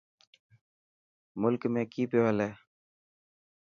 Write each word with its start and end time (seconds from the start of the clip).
ملڪ 1.41 1.61
۾ 1.75 1.81
ڪئي 1.91 2.03
پيو 2.09 2.21
هلي 2.29 2.49